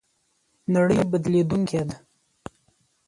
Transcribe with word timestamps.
نړۍ 0.73 0.97
بدلېدونکې 1.11 1.81
ده 1.87 1.95